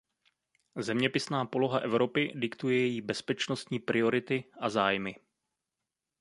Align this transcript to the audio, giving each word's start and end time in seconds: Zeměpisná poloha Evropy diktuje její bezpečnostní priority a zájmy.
Zeměpisná 0.79 1.45
poloha 1.45 1.79
Evropy 1.79 2.31
diktuje 2.35 2.77
její 2.77 3.01
bezpečnostní 3.01 3.79
priority 3.79 4.43
a 4.59 4.69
zájmy. 4.69 5.15